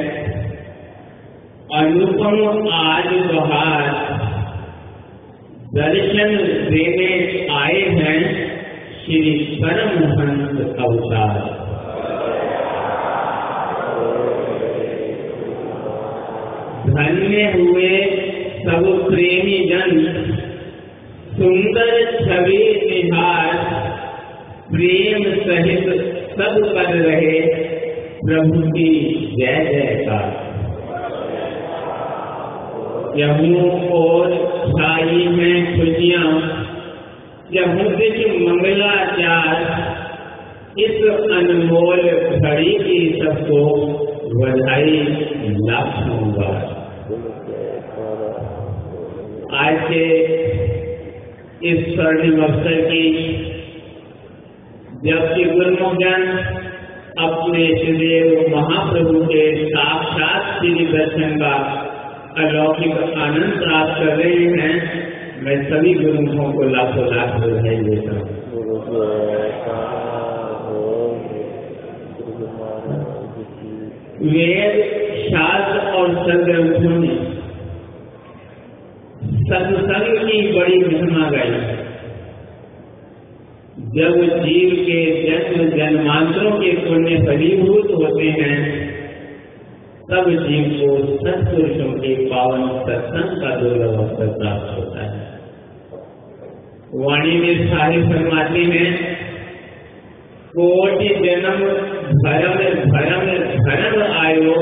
[1.75, 3.91] अनुपम आज बहार
[5.75, 6.37] दर्शन
[6.71, 7.13] देने
[7.55, 8.44] आए हैं
[9.05, 9.33] श्री
[9.63, 11.35] परमहंस अवतार
[16.87, 17.91] धन्य हुए
[18.63, 19.93] सब प्रेमी जन,
[21.37, 23.59] सुंदर छवि निहार,
[24.71, 25.87] प्रेम सहित
[26.31, 27.41] सब कर रहे
[28.25, 28.91] प्रभु की
[29.37, 30.27] जय जयकार।
[33.19, 34.37] यमुनों और
[34.69, 36.64] छाई में खुशियाँ
[37.57, 39.61] यहूदिक मंगलाचार
[40.79, 42.01] इस अनमोल
[42.39, 43.59] घड़ी की सबको
[44.35, 44.97] बधाई
[45.69, 46.57] लाखों बार।
[49.57, 50.03] आज के
[51.69, 53.05] इस स्वर्णिम अवसर की
[55.05, 56.29] जबकि गुरुमुख जन
[57.21, 61.55] अपने श्रीदेव महाप्रभु के साक्षात श्री दर्शन का
[62.39, 65.14] अलौकिक आनंद प्राप्त कर रहे हैं
[65.45, 68.29] मैं सभी गुरुमुखों को लाखों लाख बधाई देता हूँ।
[74.23, 74.77] वेद,
[75.29, 77.17] शास्त्र और संग्रंथों ने
[79.49, 81.85] सत्संग की बड़ी महिमा गई।
[83.97, 88.74] जब जीव के जन्म जन्मांतरों के पुण्य फलीभूत होते हैं
[90.15, 95.23] तब जीव को सत्पुरुषों के पावन सत्संग का दुर्लभ अवसर प्राप्त होता है
[96.99, 98.91] वाणी में सारी फरमाते हैं
[100.53, 101.65] कोटि जन्म
[102.19, 102.63] धर्म
[102.93, 103.27] धर्म
[103.65, 104.55] धर्म आयो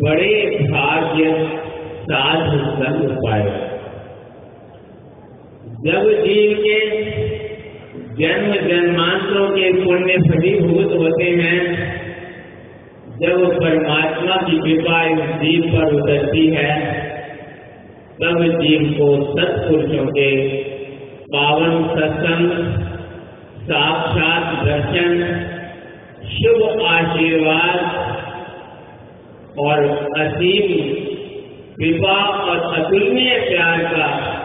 [0.00, 0.32] बड़े
[0.64, 1.36] भाग्य
[2.08, 3.54] साधु संग पायो
[5.84, 6.80] जब जीव के
[8.18, 12.04] जन्म जन्मांतरों के पुण्य फलीभूत होते हैं
[13.22, 16.92] जब परमात्मा की कृपा इस जीव पर उतरती है,
[18.22, 20.46] तब जीव को सत्पुरुषों के
[21.24, 22.50] पावन सत्संग,
[23.62, 25.24] साक्षात दर्शन,
[26.24, 27.78] शुभ आशीर्वाद
[29.58, 29.84] और
[30.20, 30.96] असीम
[31.76, 34.42] कृपा और अतुलनीय प्यार का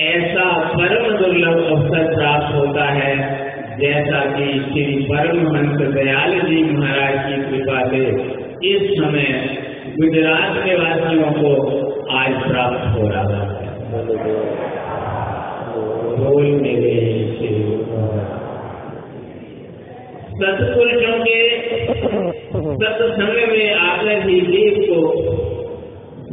[0.00, 3.47] ऐसा परम दुर्लभ अवसर प्राप्त होता है।
[3.80, 8.00] जैसा कि श्री परमहंस दयाल जी महाराज की कृपा से
[8.70, 9.28] इस समय
[10.00, 11.52] गुजरात के वासियों को
[12.16, 13.68] आज प्राप्त हो रहा है।
[16.18, 16.96] बोल मेरे
[21.18, 21.36] के
[22.80, 25.00] सत्संग में आकर ही जीव को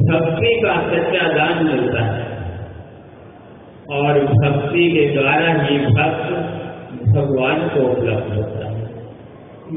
[0.09, 2.23] भक्ति का सच्चा दान मिलता है।
[3.91, 6.61] और भक्ति के द्वारा ही भक्त
[6.95, 8.85] भगवान को उपलब्ध होता है।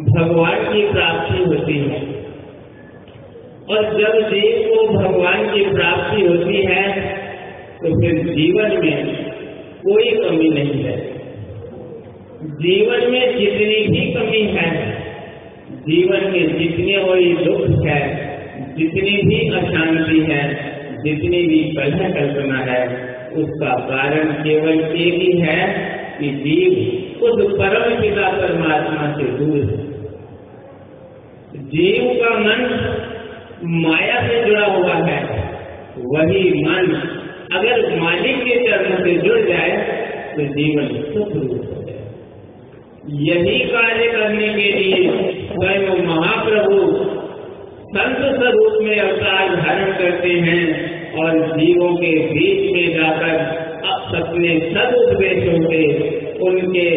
[0.05, 2.19] भगवान की प्राप्ति होती है।
[3.71, 7.01] और जब जीव को भगवान की प्राप्ति होती है
[7.79, 9.15] तो फिर जीवन में
[9.87, 10.97] कोई कमी नहीं है।
[12.45, 15.01] जीवन में जितनी भी कमी है,
[15.71, 18.01] जीवन में जितने वही दुख है,
[18.79, 20.55] जितनी भी अशांति है,
[21.05, 22.87] जितनी भी कल्पना है,
[23.33, 25.89] उसका कारण केवल एक ही है
[26.21, 29.87] कि जीव उस परम पिता परमात्मा से दूर है
[31.69, 32.65] जीव का मन
[33.79, 35.21] माया से जुड़ा हुआ है
[36.07, 36.93] वही मन
[37.53, 39.77] अगर मालिक के चरण से जुड़ जाए
[40.35, 41.97] तो जीवन सुख रूप हो जाए
[43.23, 45.01] यही कार्य करने के लिए
[45.47, 46.81] स्वयं महाप्रभु
[47.91, 50.63] संत स्वरूप में अवतार धारण करते हैं
[51.17, 53.67] और जीवों के बीच में जाकर
[54.19, 55.81] अपने सद उपदेशों से
[56.41, 56.89] उनके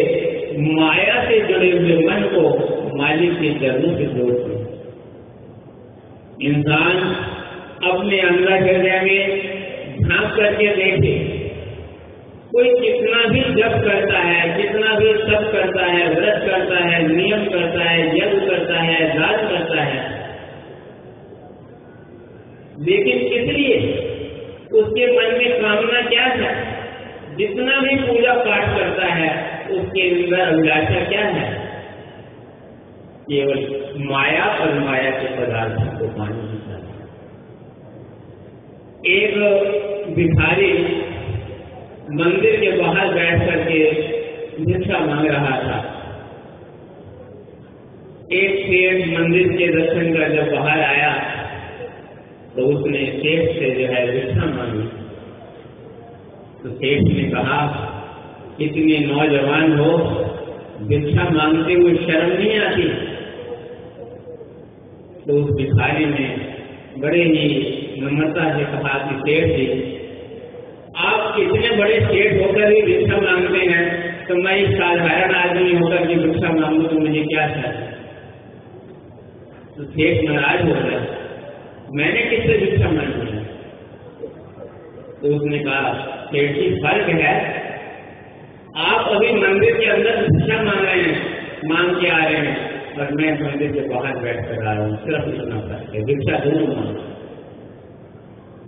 [0.72, 2.42] माया से जुड़े हुए मन को
[2.96, 4.72] मालिक के चरणों से जोड़ते हैं
[6.42, 6.98] इंसान
[7.90, 9.52] अपने अंदर हृदय में
[10.00, 11.42] झाँक करके देखे।
[12.52, 17.44] कोई कितना भी जप करता है, कितना भी तप करता है, व्रत करता है, नियम
[17.44, 20.00] करता है, यज्ञ करता है दान करता है,
[22.80, 23.78] लेकिन किस लिए
[24.72, 26.71] उसके मन में कामना क्या है?
[27.38, 29.30] जितना भी पूजा पाठ करता है,
[29.70, 31.50] उसके अंदर अभिलाषा क्या है?
[33.24, 33.60] केवल
[34.10, 36.60] माया और माया के पदार्थ को पाने की
[39.10, 39.34] एक
[40.16, 40.72] भिखारी
[42.10, 43.78] मंदिर के बाहर बैठ करके
[44.64, 45.78] भिक्षा मांग रहा था।
[48.32, 51.12] एक सेठ मंदिर के दर्शन कर जब बाहर आया
[52.56, 54.86] तो उसने सेठ से जो है भिक्षा मांगी।
[56.62, 57.88] तो सेठ ने कहा
[58.60, 59.98] इतने नौजवान हो,
[60.82, 62.82] भिक्षा मांगते हुए शर्म नहीं आती?
[65.26, 66.54] तो उस भिखारी ने
[66.98, 69.92] बड़े ही नम्रता से कहा कि, सेठ जी,
[70.96, 74.12] आप इतने बड़े सेठ होकर ही भिक्षा मांगते हैं?
[74.26, 77.88] तो मैं एक साधारण आदमी होकर के भिक्षा मांगू तो मुझे क्या चाहिए?
[79.76, 81.06] तो सेठ नाराज़ हो गया
[81.94, 83.36] मैंने किससे भिक्षा मांगी?
[83.36, 83.44] है
[85.22, 87.34] तो उसने कहा जी फ़र्क है।
[88.76, 91.32] आप अभी मंदिर के अंदर भिक्षा मांग रहे हैं,
[91.64, 94.96] मांग के आ रहे हैं और मैं मंदिर के बाहर बैठ कर आ रहा हूँ
[94.96, 96.96] सिर्फ़ इतना फ़र्क है भिक्षा दोनों मांग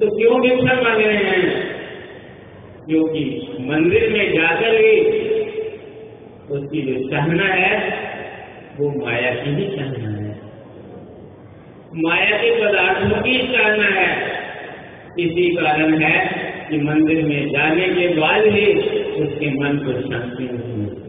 [0.00, 1.74] तो क्यों भिक्षा मांग रहे हैं?
[2.86, 5.00] क्योंकि मंदिर में जाकर भी
[6.50, 7.78] उसकी जो चाहना है,
[8.80, 10.36] वो माया की ही चाहना है।
[11.94, 14.32] माया के पदार्थों की चाहना है,
[15.18, 18.66] इसी कारण है कि मंदिर में जाने के बाद ही
[19.22, 21.02] उसके मन को शांति नहीं मिलती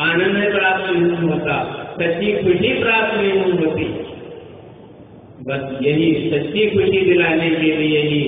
[0.00, 1.54] आनंद प्राप्त नहीं होता,
[2.00, 3.84] सच्ची खुशी प्राप्त नहीं होती।
[5.48, 8.20] बस यही सच्ची खुशी दिलाने के लिए ही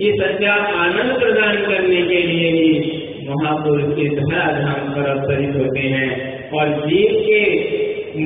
[0.00, 6.10] ये सच्चा आनंद प्रदान करने के लिए ही महापुरुष के धराधाम पर अवतरित होते हैं।
[6.50, 7.40] और जीव के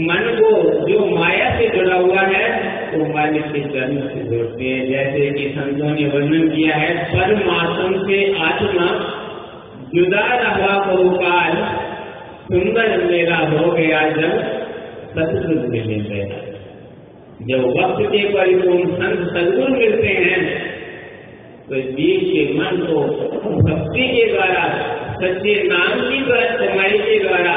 [0.06, 0.50] मन को
[0.88, 5.49] जो माया से जुड़ा हुआ है वो मालिक के जन्म से जोड़ते हैं। जैसे कि
[5.50, 8.88] संतों ने वर्णन किया है, परमात्म से आत्मा
[9.94, 11.53] जुदा रहा बहुकाल
[12.47, 14.33] सुंदर मेरा हो गया जब
[15.11, 16.43] सतगुरु मिलने गया।
[17.43, 20.41] जब वक्त के परिपूर्ण संत सदगुरु मिलते हैं
[21.69, 22.99] तो जीव के मन को
[23.62, 24.62] भक्ति के द्वारा,
[25.15, 26.19] सच्चे नाम की
[26.59, 27.55] कमाई के द्वारा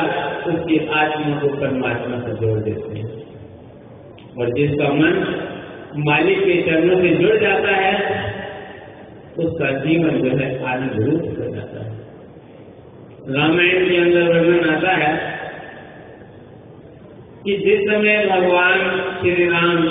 [0.48, 3.19] उसकी आत्मा को परमात्मा से जोड़ देते हैं।
[4.40, 5.16] और जिसका मन
[6.06, 7.94] मालिक के चरणों से जुड़ जाता है,
[9.38, 11.98] उसका जीवन जो है आनंद रूप हो जाता है।
[13.30, 15.12] रामायण के अंदर वर्णन आता है
[17.44, 18.80] कि जिस समय भगवान
[19.20, 19.84] श्री राम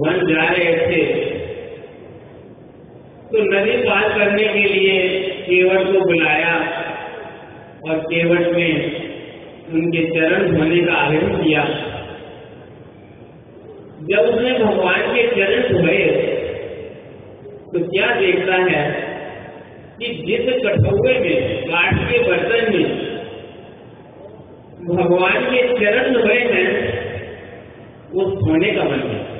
[0.00, 1.02] वन जा रहे थे
[3.28, 4.96] तो नदी पार करने के लिए
[5.42, 6.54] केवट को बुलाया
[7.82, 8.72] और केवट में
[9.72, 11.62] उनके चरण धोने का आग्रह किया।
[14.02, 16.06] जब उसने भगवान के चरण धोए
[17.72, 18.80] तो क्या देखता है
[19.98, 22.86] कि जिस कठौए में काठ के बर्तन में
[24.96, 26.70] भगवान के चरण धोए हैं,
[28.12, 29.30] वो सोने का बन गया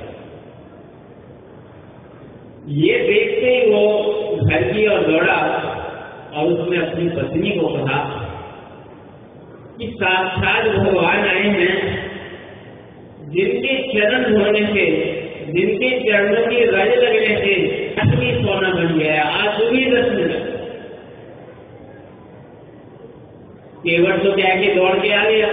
[2.69, 3.83] ये देखते ही वो
[4.37, 5.41] घर की और दौड़ा
[6.35, 7.99] और उसने अपनी पत्नी को कहा
[9.79, 12.12] कि साक्षात भगवान आए हैं।
[13.33, 14.87] जिनके चरण धोने से,
[15.53, 17.55] जिनके चरणों की रज लगने से
[18.01, 20.53] असली सोना बन गया, आज भी मिनट
[23.87, 25.47] केवल तो क्या के दौड़ के आ गया।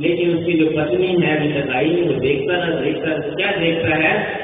[0.00, 4.38] लेकिन उसकी जो पत्नी है, अभी तक आई वो देखता ना, देखता, क्या देखता है?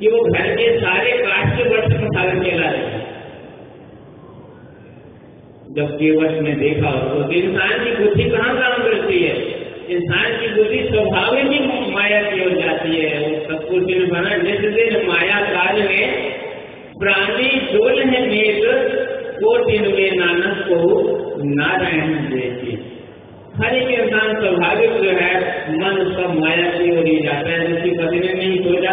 [0.00, 1.68] कि वो घर के सारे काट के
[2.06, 3.04] उठा करके ला रहे
[5.70, 9.53] जब केवट ने देखा तो इंसान की बुद्धि कहाँ काम करती है?
[9.88, 14.60] इंसान की बुद्धि स्वाभाविक ही माया की हो जाती है। वो सतपुरुष ने बना जिस
[14.60, 16.32] दिन माया काल में
[16.98, 18.68] प्राणी डोल है नेत्र
[19.42, 20.78] वो दिन में नानक को
[21.44, 22.72] नारायण देखी
[23.56, 25.34] हर एक इंसान स्वाभाविक जो है,
[25.72, 28.92] मन सब माया की ओर ही जाता है। जिसकी पत्नी ने नहीं सोचा,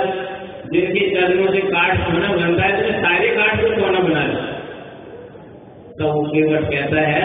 [0.73, 4.49] जिनके चरणों से काट सोना बनता है तो सारे काठ को सोना बना लिया
[5.91, 7.23] तो केवट कहता है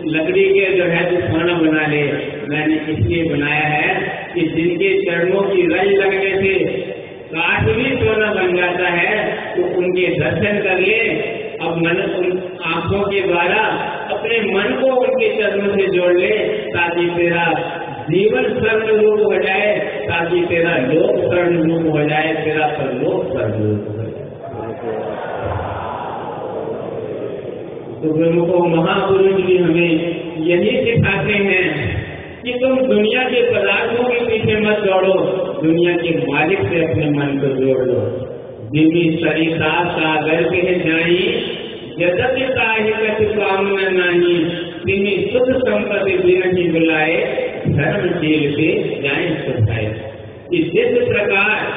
[0.08, 2.02] लकड़ी के जो है तू बना ले।
[2.50, 3.90] मैंने इसलिए बनाया है
[4.34, 6.54] कि जिनके चरणों की रज लगने से
[7.26, 9.12] काठ भी सोना बन जाता है
[9.56, 10.98] तो उनके दर्शन कर ले।
[11.62, 11.98] अब मन
[12.66, 13.62] आँखों के द्वारा
[14.12, 16.32] अपने मन को उनके चरणों से जोड़ ले,
[16.70, 17.46] ताकि तेरा
[18.10, 23.64] जीवन स्वर्ण रूप हो जाए, ताकि तेरा लोक स्वर्ण रूप हो जाए, तेरा परलोक स्वर्ण
[23.64, 23.99] रूप हो
[28.04, 29.92] तो गुरुमुखो महापुरुष भी हमें
[30.46, 31.96] यही सिखाते हैं
[32.44, 35.14] कि तुम दुनिया के पदार्थों के पीछे मत दौड़ो,
[35.64, 38.30] दुनिया के मालिक से अपने मन को जोड़ लो।
[38.72, 41.42] जिनकी सरिता सागर के जाई
[42.00, 44.46] यद्यपि साहित्य कामना नहीं
[44.86, 47.16] तिनी सुख संपत्ति दिन ही बुलाए,
[47.68, 50.14] धर्म जेल के जाए सुखाए।
[50.54, 51.72] जिस प्रकार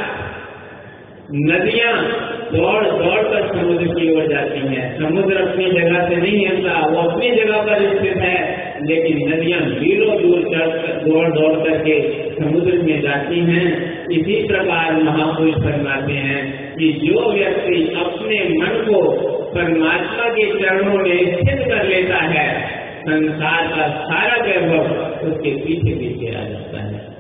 [1.35, 6.87] नदियाँ दौड़ दौड़ कर समुद्र की ओर जाती है। समुद्र अपनी जगह से नहीं हिलता
[6.87, 10.69] वो अपनी जगह पर स्थित है। लेकिन नदियाँ मीलों दूर चढ़
[11.09, 17.95] दौड़ दौड़ करके समुद्र में जाती हैं। इसी प्रकार महापुरुष फरमाते हैं कि जो व्यक्ति
[17.97, 19.11] अपने मन को
[19.55, 22.67] परमात्मा के चरणों में स्थित कर लेता है,
[23.01, 24.85] संसार का सारा वैभव
[25.29, 27.13] उसके पीछे पीछे आ जाता है।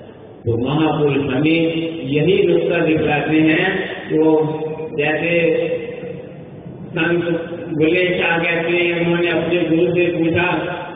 [0.47, 4.59] तो महापुरुष हमें यही नुस्खा दिखलाते हैं वो
[4.99, 5.59] जैसे
[6.89, 7.25] संत
[7.79, 10.47] बुले शाह कहते हैं उन्होंने अपने गुरु से पूछा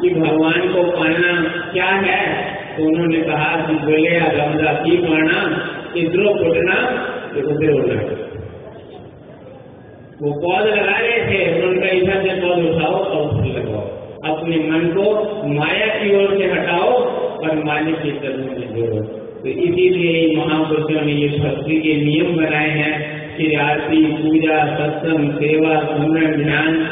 [0.03, 2.57] कि भगवान को पाना क्या है?
[2.77, 7.03] तो उन्होंने कहा कि बोले गमला की पाना इधरों फुटना
[7.37, 8.03] उधर उड़ना।
[10.23, 13.81] वो पौध लगा रहे थे, उनका इधर से पौध उठाओ और फूल लगाओ।
[14.35, 16.93] अपने मन को माया की ओर से हटाओ
[17.39, 19.03] और मालिक के चरणों में जोड़ो।
[19.41, 25.81] तो इसीलिए महापुरुषों ने ये भक्ति के नियम बनाए हैं। कि आरती, पूजा, सत्संग, सेवा,
[25.81, 26.89] सुमरण, ध्यान।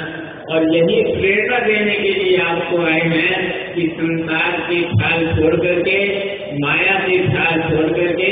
[0.50, 6.14] और यही प्रेरणा देने के लिए आपको आए हैं कि संसार की ख्याल छोड़ करके,
[6.58, 8.26] माया की ख्याल छोड़ करके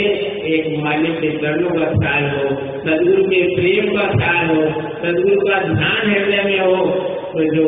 [0.54, 2.48] एक मालिक के चरणों का ख्याल हो,
[2.86, 4.62] सदगुरु के प्रेम का ख्याल हो,
[5.02, 7.66] सदगुरु का ध्यान हृदय में हो तो जो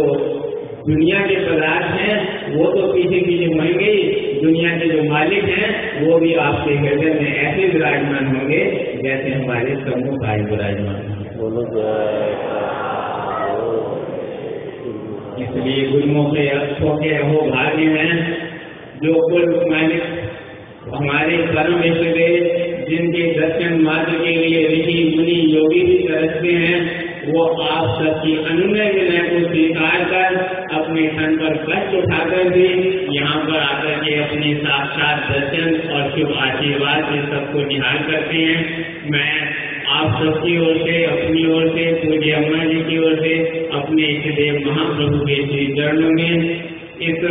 [0.87, 2.17] दुनिया के पदार्थ हैं
[2.55, 3.93] वो तो पीछे पीछे होंगे
[4.41, 5.69] दुनिया के जो मालिक हैं
[6.00, 8.59] वो भी आपके हृदय में ऐसे विराजमान होंगे
[8.99, 11.14] जैसे हमारे समूह भाई विराजमान
[15.38, 18.19] इसलिए गुरुओं के अच्छों के हो भाग्य हैं
[18.99, 20.05] जो कुल मालिक
[20.91, 22.45] हमारे परम देव
[22.87, 26.79] जिनके दर्शन मार्ग के लिए ऋषि मुनि योगी भी तरसते हैं
[27.26, 28.74] वो आप सबकी अनुनय
[32.51, 32.67] भी
[33.17, 38.85] यहाँ पर आकर के अपने साक्षात दर्शन और शुभ आशीर्वाद से सबको निहाल करते हैं।
[39.11, 39.55] मैं
[39.91, 43.35] आप सबकी ओर से, अपनी ओर से, पूज्य अम्मा जी की ओर से,
[43.75, 46.65] अपने इष्टदेव महाप्रभु के श्री चरणों में
[47.03, 47.25] इस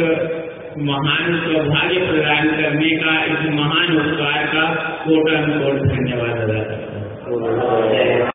[0.77, 4.65] महान सौभाग्य प्रदान करने का, इस महान उपकार का
[5.05, 8.32] कोटान कोट धन्यवाद अदा करता हूँ।